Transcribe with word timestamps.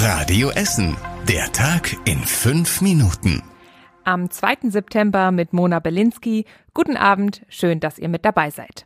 Radio 0.00 0.50
Essen. 0.50 0.96
Der 1.26 1.50
Tag 1.50 1.96
in 2.04 2.18
fünf 2.20 2.80
Minuten. 2.80 3.42
Am 4.04 4.30
2. 4.30 4.70
September 4.70 5.32
mit 5.32 5.52
Mona 5.52 5.80
Belinski. 5.80 6.44
Guten 6.72 6.96
Abend, 6.96 7.44
schön, 7.48 7.80
dass 7.80 7.98
ihr 7.98 8.08
mit 8.08 8.24
dabei 8.24 8.50
seid. 8.50 8.84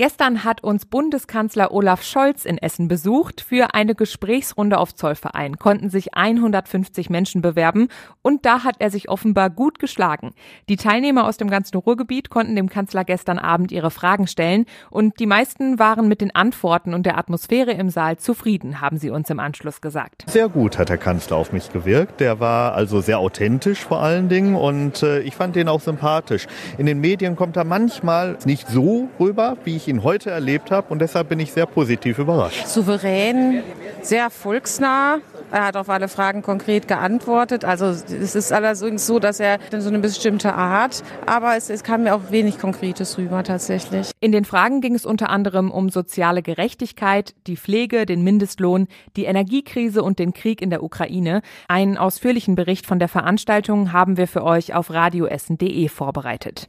Gestern 0.00 0.44
hat 0.44 0.62
uns 0.62 0.86
Bundeskanzler 0.86 1.72
Olaf 1.72 2.04
Scholz 2.04 2.44
in 2.44 2.56
Essen 2.56 2.86
besucht. 2.86 3.40
Für 3.40 3.74
eine 3.74 3.96
Gesprächsrunde 3.96 4.78
auf 4.78 4.94
Zollverein 4.94 5.58
konnten 5.58 5.90
sich 5.90 6.14
150 6.14 7.10
Menschen 7.10 7.42
bewerben 7.42 7.88
und 8.22 8.46
da 8.46 8.62
hat 8.62 8.76
er 8.78 8.90
sich 8.90 9.08
offenbar 9.08 9.50
gut 9.50 9.80
geschlagen. 9.80 10.34
Die 10.68 10.76
Teilnehmer 10.76 11.26
aus 11.26 11.36
dem 11.36 11.50
ganzen 11.50 11.78
Ruhrgebiet 11.78 12.30
konnten 12.30 12.54
dem 12.54 12.68
Kanzler 12.68 13.02
gestern 13.02 13.40
Abend 13.40 13.72
ihre 13.72 13.90
Fragen 13.90 14.28
stellen 14.28 14.66
und 14.88 15.18
die 15.18 15.26
meisten 15.26 15.80
waren 15.80 16.06
mit 16.06 16.20
den 16.20 16.32
Antworten 16.32 16.94
und 16.94 17.04
der 17.04 17.18
Atmosphäre 17.18 17.72
im 17.72 17.90
Saal 17.90 18.18
zufrieden, 18.18 18.80
haben 18.80 18.98
sie 18.98 19.10
uns 19.10 19.28
im 19.30 19.40
Anschluss 19.40 19.80
gesagt. 19.80 20.26
Sehr 20.28 20.48
gut 20.48 20.78
hat 20.78 20.90
der 20.90 20.98
Kanzler 20.98 21.38
auf 21.38 21.52
mich 21.52 21.72
gewirkt. 21.72 22.20
Der 22.20 22.38
war 22.38 22.72
also 22.74 23.00
sehr 23.00 23.18
authentisch 23.18 23.80
vor 23.80 24.00
allen 24.00 24.28
Dingen 24.28 24.54
und 24.54 25.02
äh, 25.02 25.18
ich 25.22 25.34
fand 25.34 25.56
den 25.56 25.66
auch 25.66 25.80
sympathisch. 25.80 26.46
In 26.78 26.86
den 26.86 27.00
Medien 27.00 27.34
kommt 27.34 27.56
er 27.56 27.64
manchmal 27.64 28.38
nicht 28.44 28.68
so 28.68 29.08
rüber, 29.18 29.56
wie 29.64 29.74
ich 29.74 29.87
ihn 29.88 30.02
heute 30.02 30.30
erlebt 30.30 30.70
habe 30.70 30.88
und 30.90 31.00
deshalb 31.00 31.28
bin 31.28 31.40
ich 31.40 31.52
sehr 31.52 31.66
positiv 31.66 32.18
überrascht. 32.18 32.66
Souverän, 32.66 33.62
sehr 34.02 34.30
volksnah. 34.30 35.18
Er 35.50 35.66
hat 35.66 35.76
auf 35.76 35.88
alle 35.88 36.08
Fragen 36.08 36.42
konkret 36.42 36.88
geantwortet. 36.88 37.64
Also 37.64 37.86
es 37.86 38.34
ist 38.34 38.52
allerdings 38.52 39.06
so, 39.06 39.18
dass 39.18 39.40
er 39.40 39.58
so 39.78 39.88
eine 39.88 39.98
bestimmte 39.98 40.54
Art, 40.54 41.02
aber 41.26 41.56
es, 41.56 41.70
es 41.70 41.82
kam 41.82 42.02
mir 42.02 42.14
auch 42.14 42.30
wenig 42.30 42.58
Konkretes 42.58 43.16
rüber 43.16 43.42
tatsächlich. 43.42 44.10
In 44.20 44.32
den 44.32 44.44
Fragen 44.44 44.80
ging 44.80 44.94
es 44.94 45.06
unter 45.06 45.30
anderem 45.30 45.70
um 45.70 45.88
soziale 45.88 46.42
Gerechtigkeit, 46.42 47.34
die 47.46 47.56
Pflege, 47.56 48.04
den 48.04 48.22
Mindestlohn, 48.22 48.88
die 49.16 49.24
Energiekrise 49.24 50.02
und 50.02 50.18
den 50.18 50.34
Krieg 50.34 50.60
in 50.60 50.70
der 50.70 50.82
Ukraine. 50.82 51.40
Einen 51.68 51.96
ausführlichen 51.96 52.54
Bericht 52.54 52.86
von 52.86 52.98
der 52.98 53.08
Veranstaltung 53.08 53.92
haben 53.92 54.16
wir 54.16 54.28
für 54.28 54.44
euch 54.44 54.74
auf 54.74 54.90
radioessen.de 54.90 55.88
vorbereitet. 55.88 56.66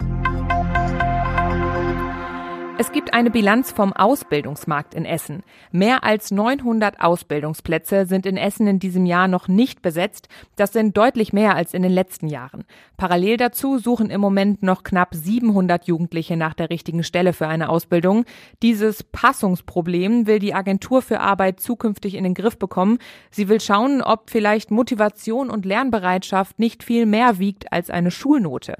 Es 2.81 2.93
gibt 2.93 3.13
eine 3.13 3.29
Bilanz 3.29 3.73
vom 3.73 3.91
Ausbildungsmarkt 3.91 4.93
in 4.93 5.03
Essen. 5.03 5.43
Mehr 5.69 6.05
als 6.05 6.31
900 6.31 7.01
Ausbildungsplätze 7.01 8.05
sind 8.05 8.25
in 8.25 8.37
Essen 8.37 8.67
in 8.67 8.79
diesem 8.79 9.05
Jahr 9.05 9.27
noch 9.27 9.49
nicht 9.49 9.81
besetzt. 9.81 10.29
Das 10.55 10.71
sind 10.71 10.95
deutlich 10.95 11.33
mehr 11.33 11.55
als 11.55 11.73
in 11.73 11.81
den 11.81 11.91
letzten 11.91 12.27
Jahren. 12.27 12.63
Parallel 12.95 13.35
dazu 13.35 13.79
suchen 13.79 14.09
im 14.09 14.21
Moment 14.21 14.63
noch 14.63 14.83
knapp 14.83 15.13
700 15.13 15.87
Jugendliche 15.87 16.37
nach 16.37 16.53
der 16.53 16.69
richtigen 16.69 17.03
Stelle 17.03 17.33
für 17.33 17.49
eine 17.49 17.67
Ausbildung. 17.67 18.23
Dieses 18.61 19.03
Passungsproblem 19.03 20.25
will 20.25 20.39
die 20.39 20.53
Agentur 20.53 21.01
für 21.01 21.19
Arbeit 21.19 21.59
zukünftig 21.59 22.15
in 22.15 22.23
den 22.23 22.33
Griff 22.33 22.57
bekommen. 22.57 22.99
Sie 23.29 23.49
will 23.49 23.59
schauen, 23.59 24.01
ob 24.01 24.29
vielleicht 24.29 24.71
Motivation 24.71 25.49
und 25.49 25.65
Lernbereitschaft 25.65 26.59
nicht 26.59 26.85
viel 26.85 27.05
mehr 27.05 27.39
wiegt 27.39 27.73
als 27.73 27.89
eine 27.89 28.09
Schulnote. 28.09 28.77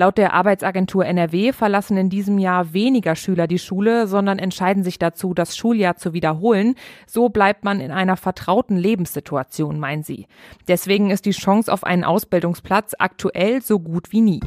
Laut 0.00 0.16
der 0.16 0.32
Arbeitsagentur 0.32 1.04
NRW 1.04 1.52
verlassen 1.52 1.98
in 1.98 2.08
diesem 2.08 2.38
Jahr 2.38 2.72
weniger 2.72 3.14
Schüler 3.16 3.46
die 3.46 3.58
Schule, 3.58 4.06
sondern 4.06 4.38
entscheiden 4.38 4.82
sich 4.82 4.98
dazu, 4.98 5.34
das 5.34 5.58
Schuljahr 5.58 5.96
zu 5.96 6.14
wiederholen. 6.14 6.74
So 7.06 7.28
bleibt 7.28 7.64
man 7.64 7.80
in 7.80 7.90
einer 7.90 8.16
vertrauten 8.16 8.78
Lebenssituation, 8.78 9.78
meinen 9.78 10.02
sie. 10.02 10.26
Deswegen 10.68 11.10
ist 11.10 11.26
die 11.26 11.32
Chance 11.32 11.70
auf 11.70 11.84
einen 11.84 12.04
Ausbildungsplatz 12.04 12.94
aktuell 12.98 13.60
so 13.60 13.78
gut 13.78 14.10
wie 14.10 14.22
nie. 14.22 14.40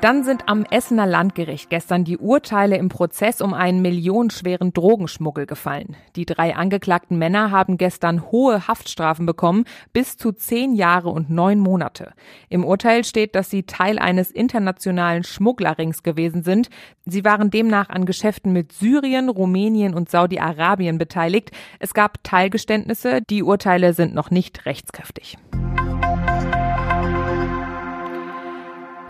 Dann 0.00 0.22
sind 0.22 0.44
am 0.46 0.64
Essener 0.70 1.06
Landgericht 1.06 1.70
gestern 1.70 2.04
die 2.04 2.18
Urteile 2.18 2.76
im 2.76 2.88
Prozess 2.88 3.40
um 3.40 3.52
einen 3.52 3.82
millionenschweren 3.82 4.72
Drogenschmuggel 4.72 5.44
gefallen. 5.44 5.96
Die 6.14 6.24
drei 6.24 6.54
angeklagten 6.54 7.18
Männer 7.18 7.50
haben 7.50 7.78
gestern 7.78 8.30
hohe 8.30 8.68
Haftstrafen 8.68 9.26
bekommen, 9.26 9.64
bis 9.92 10.16
zu 10.16 10.30
zehn 10.30 10.76
Jahre 10.76 11.08
und 11.08 11.30
neun 11.30 11.58
Monate. 11.58 12.12
Im 12.48 12.64
Urteil 12.64 13.02
steht, 13.02 13.34
dass 13.34 13.50
sie 13.50 13.64
Teil 13.64 13.98
eines 13.98 14.30
internationalen 14.30 15.24
Schmugglerrings 15.24 16.04
gewesen 16.04 16.44
sind. 16.44 16.70
Sie 17.04 17.24
waren 17.24 17.50
demnach 17.50 17.88
an 17.88 18.06
Geschäften 18.06 18.52
mit 18.52 18.70
Syrien, 18.70 19.28
Rumänien 19.28 19.94
und 19.94 20.10
Saudi-Arabien 20.10 20.98
beteiligt. 20.98 21.50
Es 21.80 21.92
gab 21.92 22.22
Teilgeständnisse, 22.22 23.20
die 23.28 23.42
Urteile 23.42 23.94
sind 23.94 24.14
noch 24.14 24.30
nicht 24.30 24.64
rechtskräftig. 24.64 25.38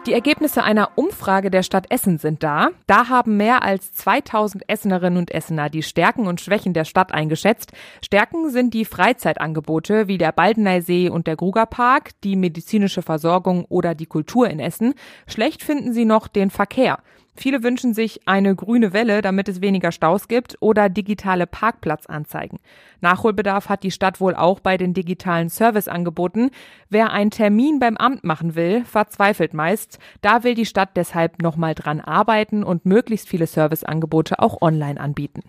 Die 0.09 0.15
Ergebnisse 0.15 0.65
einer 0.65 0.93
Umfrage 0.95 1.51
der 1.51 1.63
Stadt 1.63 1.91
Essen 1.91 2.17
sind 2.17 2.43
da. 2.43 2.71
Da 2.87 3.11
haben 3.11 3.37
mehr 3.37 3.63
als 3.63 3.93
2000 3.93 4.67
Essenerinnen 4.67 5.19
und 5.19 5.31
Essener 5.31 5.69
die 5.69 5.83
Stärken 5.83 6.27
und 6.27 6.41
Schwächen 6.41 6.73
der 6.73 6.87
Stadt 6.87 7.13
eingeschätzt. 7.13 7.73
Stärken 8.03 8.49
sind 8.49 8.73
die 8.73 8.87
Freizeitangebote 8.87 10.09
wie 10.09 10.17
der 10.17 10.33
Baldeneysee 10.33 11.11
und 11.11 11.27
der 11.27 11.37
Grugerpark, 11.37 12.13
die 12.25 12.37
medizinische 12.37 13.03
Versorgung 13.03 13.67
oder 13.67 13.95
die 13.95 14.07
Kultur 14.07 14.49
in 14.49 14.61
Essen. 14.61 14.95
Schlecht 15.27 15.63
finden 15.63 15.93
sie 15.93 16.07
noch 16.07 16.27
den 16.27 16.49
Verkehr. 16.49 17.01
Viele 17.38 17.62
wünschen 17.62 17.94
sich 17.94 18.26
eine 18.26 18.56
grüne 18.56 18.93
Welle, 18.93 19.22
damit 19.22 19.49
es 19.49 19.60
weniger 19.60 19.93
Staus 19.93 20.26
gibt 20.26 20.56
oder 20.59 20.88
digitale 20.88 21.47
Parkplatzanzeigen. 21.47 22.59
Nachholbedarf 23.00 23.69
hat 23.69 23.84
die 23.84 23.93
Stadt 23.93 24.21
wohl 24.21 24.34
auch 24.34 24.59
bei 24.59 24.76
den 24.76 24.93
digitalen 24.93 25.48
Serviceangeboten. 25.48 26.50
Wer 26.91 27.12
einen 27.12 27.31
Termin 27.31 27.78
beim 27.78 27.97
Amt 27.97 28.25
machen 28.25 28.56
will, 28.56 28.84
verzweifelt 28.84 29.54
meist. 29.54 30.00
Da 30.21 30.43
will 30.43 30.56
die 30.56 30.66
Stadt 30.66 30.97
deshalb 30.97 31.41
nochmal 31.41 31.77
dran 31.77 32.00
arbeiten 32.00 32.65
und 32.65 32.87
möglichst 32.87 33.28
viele 33.28 33.47
Serviceangebote 33.47 34.41
auch 34.41 34.60
online 34.60 34.98
anbieten. 35.00 35.44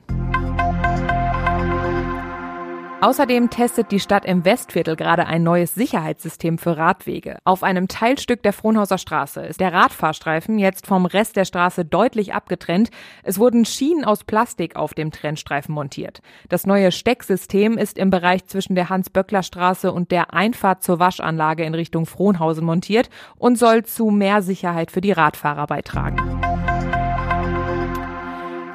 Außerdem 3.01 3.49
testet 3.49 3.93
die 3.93 4.01
Stadt 4.01 4.25
im 4.25 4.43
Westviertel 4.43 4.97
gerade 4.97 5.25
ein 5.25 5.41
neues 5.41 5.73
Sicherheitssystem 5.73 6.57
für 6.57 6.75
Radwege. 6.75 7.37
Auf 7.45 7.63
einem 7.63 7.87
Teilstück 7.87 8.43
der 8.43 8.51
Frohnhauser 8.51 8.97
Straße 8.97 9.39
ist 9.41 9.61
der 9.61 9.71
Radfahrstreifen 9.71 10.59
jetzt 10.59 10.85
vom 10.85 11.05
Rest 11.05 11.37
der 11.37 11.45
Straße 11.45 11.85
deutlich 11.85 12.33
abgetrennt. 12.33 12.89
Es 13.23 13.39
wurden 13.39 13.63
Schienen 13.63 14.03
aus 14.03 14.25
Plastik 14.25 14.75
auf 14.75 14.93
dem 14.93 15.11
Trennstreifen 15.11 15.73
montiert. 15.73 16.21
Das 16.49 16.67
neue 16.67 16.91
Stecksystem 16.91 17.77
ist 17.77 17.97
im 17.97 18.09
Bereich 18.09 18.45
zwischen 18.47 18.75
der 18.75 18.89
Hans-Böckler-Straße 18.89 19.93
und 19.93 20.11
der 20.11 20.33
Einfahrt 20.33 20.83
zur 20.83 20.99
Waschanlage 20.99 21.63
in 21.63 21.75
Richtung 21.75 22.05
Frohnhausen 22.05 22.65
montiert 22.65 23.09
und 23.37 23.57
soll 23.57 23.85
zu 23.85 24.09
mehr 24.09 24.41
Sicherheit 24.41 24.91
für 24.91 25.01
die 25.01 25.13
Radfahrer 25.13 25.67
beitragen. 25.67 26.38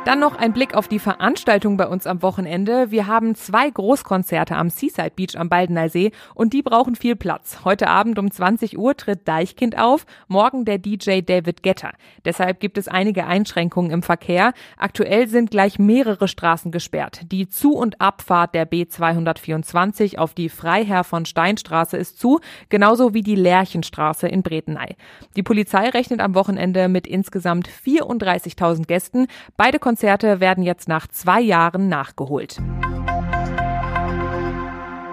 Dann 0.04 0.20
noch 0.20 0.36
ein 0.36 0.52
Blick 0.52 0.74
auf 0.74 0.86
die 0.86 0.98
Veranstaltung 0.98 1.78
bei 1.78 1.86
uns 1.86 2.06
am 2.06 2.20
Wochenende. 2.20 2.90
Wir 2.90 3.06
haben 3.06 3.34
zwei 3.34 3.70
Großkonzerte 3.70 4.54
am 4.54 4.68
Seaside 4.68 5.12
Beach 5.16 5.38
am 5.38 5.48
Baldener 5.48 5.88
und 6.34 6.52
die 6.52 6.60
brauchen 6.60 6.94
viel 6.94 7.16
Platz. 7.16 7.60
Heute 7.64 7.88
Abend 7.88 8.18
um 8.18 8.30
20 8.30 8.78
Uhr 8.78 8.94
tritt 8.98 9.26
Deichkind 9.26 9.78
auf, 9.78 10.04
morgen 10.28 10.66
der 10.66 10.76
DJ 10.76 11.20
David 11.22 11.62
Getter. 11.62 11.92
Deshalb 12.26 12.60
gibt 12.60 12.76
es 12.76 12.86
einige 12.86 13.24
Einschränkungen 13.26 13.90
im 13.90 14.02
Verkehr. 14.02 14.52
Aktuell 14.76 15.26
sind 15.26 15.50
gleich 15.50 15.78
mehrere 15.78 16.28
Straßen 16.28 16.70
gesperrt. 16.70 17.20
Die 17.32 17.48
Zu- 17.48 17.74
und 17.74 18.02
Abfahrt 18.02 18.54
der 18.54 18.70
B224 18.70 20.18
auf 20.18 20.34
die 20.34 20.50
Freiherr 20.50 21.04
von 21.04 21.24
Steinstraße 21.24 21.96
ist 21.96 22.20
zu, 22.20 22.40
genauso 22.68 23.14
wie 23.14 23.22
die 23.22 23.36
Lerchenstraße 23.36 24.28
in 24.28 24.42
Breteney. 24.42 24.96
Die 25.36 25.42
Polizei 25.42 25.88
rechnet 25.88 26.20
am 26.20 26.34
Wochenende 26.34 26.88
mit 26.88 27.06
insgesamt 27.06 27.68
34.000 27.68 28.86
Gästen. 28.86 29.28
Beide 29.56 29.78
Konzerte 29.94 30.40
werden 30.40 30.64
jetzt 30.64 30.88
nach 30.88 31.06
zwei 31.06 31.40
Jahren 31.40 31.88
nachgeholt. 31.88 32.60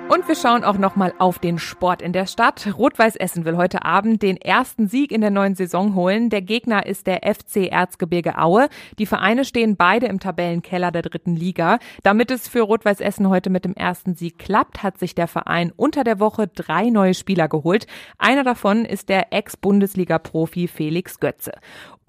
Und 0.09 0.27
wir 0.27 0.35
schauen 0.35 0.63
auch 0.63 0.77
nochmal 0.77 1.13
auf 1.19 1.39
den 1.39 1.59
Sport 1.59 2.01
in 2.01 2.13
der 2.13 2.25
Stadt. 2.25 2.67
Rot-Weiß 2.77 3.15
Essen 3.15 3.45
will 3.45 3.57
heute 3.57 3.85
Abend 3.85 4.23
den 4.23 4.37
ersten 4.37 4.87
Sieg 4.87 5.11
in 5.11 5.21
der 5.21 5.29
neuen 5.29 5.53
Saison 5.53 5.93
holen. 5.93 6.31
Der 6.31 6.41
Gegner 6.41 6.85
ist 6.85 7.05
der 7.05 7.21
FC 7.23 7.71
Erzgebirge 7.71 8.39
Aue. 8.39 8.69
Die 8.97 9.05
Vereine 9.05 9.45
stehen 9.45 9.77
beide 9.77 10.07
im 10.07 10.19
Tabellenkeller 10.19 10.91
der 10.91 11.03
dritten 11.03 11.35
Liga. 11.35 11.77
Damit 12.01 12.31
es 12.31 12.47
für 12.47 12.61
Rot-Weiß 12.61 13.01
Essen 13.01 13.29
heute 13.29 13.51
mit 13.51 13.65
dem 13.65 13.75
ersten 13.75 14.15
Sieg 14.15 14.39
klappt, 14.39 14.81
hat 14.83 14.97
sich 14.97 15.13
der 15.13 15.27
Verein 15.27 15.71
unter 15.75 16.03
der 16.03 16.19
Woche 16.19 16.47
drei 16.47 16.89
neue 16.89 17.13
Spieler 17.13 17.47
geholt. 17.47 17.85
Einer 18.17 18.43
davon 18.43 18.83
ist 18.83 19.09
der 19.09 19.31
Ex-Bundesliga-Profi 19.31 20.67
Felix 20.67 21.19
Götze. 21.19 21.51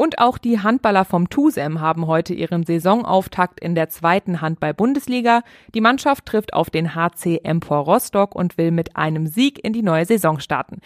Und 0.03 0.19
auch 0.19 0.37
die 0.37 0.59
Handballer 0.59 1.05
vom 1.05 1.31
TUSEM 1.31 1.81
haben 1.81 2.09
heute 2.09 2.35
ihren 2.35 2.65
Saisonauftakt 2.65 3.61
in 3.61 3.77
der 3.77 3.89
zweiten 3.89 4.41
Handball-Bundesliga. 4.41 5.45
Die 5.77 5.81
Mannschaft 5.81 6.27
trifft 6.27 6.55
auf 6.55 6.71
den 6.71 6.97
HC 6.97 7.43
Empor 7.45 7.85
Rostock 7.85 8.35
und 8.35 8.59
will 8.59 8.73
mit 8.73 8.97
einem 8.97 9.29
Sieg 9.29 9.65
in 9.65 9.73
die 9.73 9.85
neue 9.85 10.05
Saison 10.05 10.41
starten. 10.41 10.81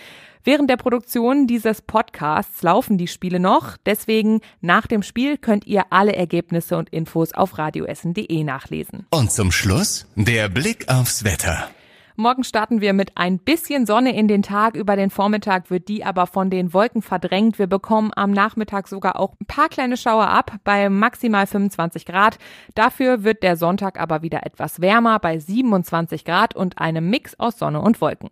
Während 0.44 0.68
der 0.68 0.76
Produktion 0.76 1.46
dieses 1.46 1.80
Podcasts 1.80 2.62
laufen 2.62 2.98
die 2.98 3.08
Spiele 3.08 3.40
noch. 3.40 3.78
Deswegen 3.86 4.42
nach 4.60 4.86
dem 4.86 5.02
Spiel 5.02 5.38
könnt 5.38 5.66
ihr 5.66 5.84
alle 5.88 6.14
Ergebnisse 6.14 6.76
und 6.76 6.90
Infos 6.90 7.32
auf 7.32 7.56
radioessen.de 7.56 8.44
nachlesen. 8.44 9.06
Und 9.08 9.32
zum 9.32 9.50
Schluss 9.50 10.06
der 10.14 10.50
Blick 10.50 10.90
aufs 10.90 11.24
Wetter. 11.24 11.70
Morgen 12.18 12.44
starten 12.44 12.80
wir 12.80 12.94
mit 12.94 13.12
ein 13.14 13.38
bisschen 13.38 13.84
Sonne 13.84 14.16
in 14.16 14.26
den 14.26 14.40
Tag. 14.40 14.74
Über 14.74 14.96
den 14.96 15.10
Vormittag 15.10 15.68
wird 15.68 15.86
die 15.88 16.02
aber 16.02 16.26
von 16.26 16.48
den 16.48 16.72
Wolken 16.72 17.02
verdrängt. 17.02 17.58
Wir 17.58 17.66
bekommen 17.66 18.10
am 18.16 18.30
Nachmittag 18.30 18.88
sogar 18.88 19.20
auch 19.20 19.34
ein 19.38 19.44
paar 19.44 19.68
kleine 19.68 19.98
Schauer 19.98 20.28
ab 20.28 20.52
bei 20.64 20.88
maximal 20.88 21.46
25 21.46 22.06
Grad. 22.06 22.38
Dafür 22.74 23.22
wird 23.22 23.42
der 23.42 23.58
Sonntag 23.58 24.00
aber 24.00 24.22
wieder 24.22 24.46
etwas 24.46 24.80
wärmer 24.80 25.18
bei 25.18 25.38
27 25.38 26.24
Grad 26.24 26.56
und 26.56 26.78
einem 26.78 27.10
Mix 27.10 27.38
aus 27.38 27.58
Sonne 27.58 27.82
und 27.82 28.00
Wolken. 28.00 28.30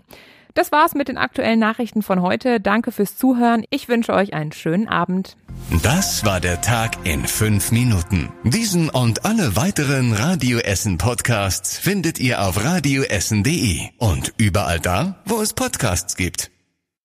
Das 0.54 0.70
war's 0.70 0.94
mit 0.94 1.08
den 1.08 1.18
aktuellen 1.18 1.58
Nachrichten 1.58 2.02
von 2.02 2.22
heute. 2.22 2.60
Danke 2.60 2.92
fürs 2.92 3.16
Zuhören. 3.16 3.64
Ich 3.70 3.88
wünsche 3.88 4.12
euch 4.12 4.34
einen 4.34 4.52
schönen 4.52 4.86
Abend. 4.86 5.36
Das 5.82 6.24
war 6.24 6.40
der 6.40 6.60
Tag 6.60 6.92
in 7.04 7.26
fünf 7.26 7.72
Minuten. 7.72 8.32
Diesen 8.44 8.88
und 8.88 9.24
alle 9.24 9.56
weiteren 9.56 10.12
Radio 10.12 10.58
Essen 10.58 10.96
Podcasts 10.96 11.76
findet 11.76 12.20
ihr 12.20 12.46
auf 12.46 12.62
radioessen.de 12.62 13.80
und 13.98 14.32
überall 14.36 14.78
da, 14.78 15.16
wo 15.24 15.40
es 15.40 15.54
Podcasts 15.54 16.16
gibt. 16.16 16.53